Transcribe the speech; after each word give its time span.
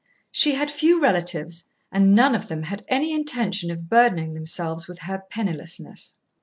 She 0.31 0.55
had 0.55 0.71
few 0.71 0.99
relatives, 0.99 1.69
and 1.91 2.15
none 2.15 2.33
of 2.33 2.47
them 2.47 2.63
had 2.63 2.83
any 2.87 3.13
intention 3.13 3.69
of 3.69 3.87
burdening 3.87 4.33
themselves 4.33 4.87
with 4.87 4.97
her 4.97 5.21
pennilessness. 5.29 6.15